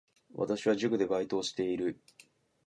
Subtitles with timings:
[0.33, 2.01] 私は塾でバイトをしている